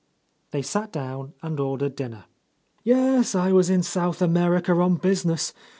[0.49, 2.25] They sat down and ordered dinner.
[2.83, 5.53] "Yes, I was in South America on business.